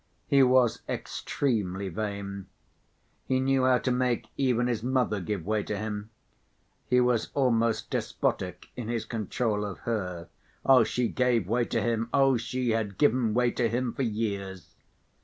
[0.25, 2.47] He was extremely vain.
[3.27, 6.09] He knew how to make even his mother give way to him;
[6.87, 10.27] he was almost despotic in his control of her.
[10.85, 14.73] She gave way to him, oh, she had given way to him for years.